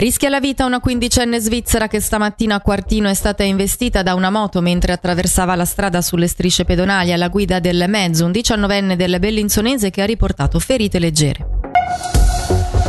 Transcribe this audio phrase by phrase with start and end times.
[0.00, 4.30] Rischia la vita una quindicenne svizzera che stamattina a Quartino è stata investita da una
[4.30, 9.18] moto mentre attraversava la strada sulle strisce pedonali alla guida del mezzo, un diciannovenne del
[9.18, 11.59] Bellinzonese che ha riportato ferite leggere.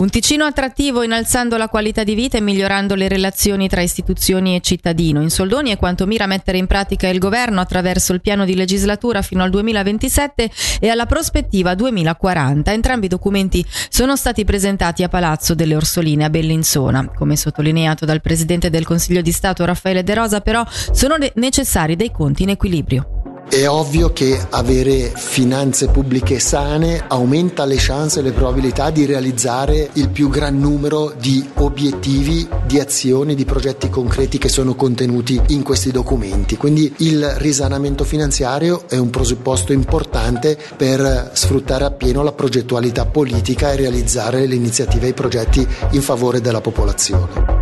[0.02, 4.60] Un Ticino attrattivo innalzando la qualità di vita e migliorando le relazioni tra istituzioni e
[4.60, 5.22] cittadino.
[5.22, 9.22] In soldoni è quanto mira mettere in pratica il governo attraverso il piano di legislatura
[9.22, 12.74] fino al 2027 e alla prospettiva 2040.
[12.74, 17.12] Entrambi i documenti sono stati presentati a Palazzo delle Orsoline a Bellinzona.
[17.12, 22.10] Come sottolineato dal Presidente del Consiglio di Stato Raffaele De Rosa, però sono necessari dei
[22.10, 23.11] conti in equilibrio.
[23.52, 29.90] È ovvio che avere finanze pubbliche sane aumenta le chance e le probabilità di realizzare
[29.96, 35.64] il più gran numero di obiettivi, di azioni, di progetti concreti che sono contenuti in
[35.64, 36.56] questi documenti.
[36.56, 43.76] Quindi il risanamento finanziario è un presupposto importante per sfruttare appieno la progettualità politica e
[43.76, 47.61] realizzare le iniziative e i progetti in favore della popolazione.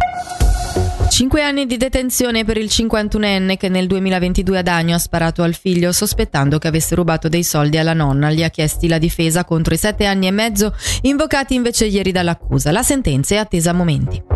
[1.19, 5.53] Cinque anni di detenzione per il 51enne che nel 2022 ad Agno ha sparato al
[5.53, 8.31] figlio sospettando che avesse rubato dei soldi alla nonna.
[8.31, 12.71] Gli ha chiesti la difesa contro i sette anni e mezzo invocati invece ieri dall'accusa.
[12.71, 14.28] La sentenza è attesa a momenti.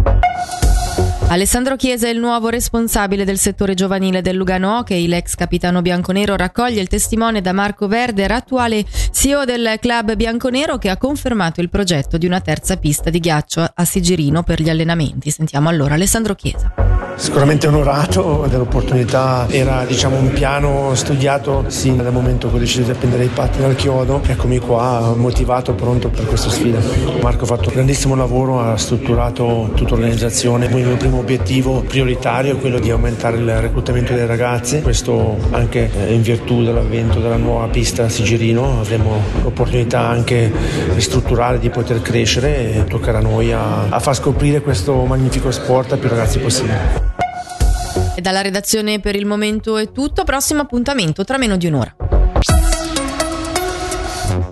[1.29, 5.07] Alessandro Chiesa è il nuovo responsabile del settore giovanile del Lugano Hockey.
[5.07, 10.89] L'ex capitano bianconero raccoglie il testimone da Marco Verder, attuale CEO del club bianconero, che
[10.89, 15.31] ha confermato il progetto di una terza pista di ghiaccio a Sigirino per gli allenamenti.
[15.31, 16.83] Sentiamo allora Alessandro Chiesa.
[17.16, 22.92] Sicuramente onorato dell'opportunità, era diciamo, un piano studiato sin dal momento che ho deciso di
[22.92, 24.22] appendere i patti dal chiodo.
[24.25, 26.80] Eccomi qua, motivato, pronto per questa sfida.
[27.22, 30.66] Marco ha fatto un grandissimo lavoro, ha strutturato tutta l'organizzazione.
[30.66, 35.89] Il mio primo obiettivo prioritario è quello di aumentare il reclutamento dei ragazzi, questo anche
[36.08, 38.80] in virtù dell'avvento della nuova pista Sigirino.
[38.81, 40.52] Avremo l'opportunità anche
[40.98, 45.94] strutturale di poter crescere e toccherà a noi a, a far scoprire questo magnifico sport
[45.94, 47.12] a più ragazzi possibile.
[48.16, 52.23] E dalla redazione per il momento è tutto, prossimo appuntamento tra meno di un'ora.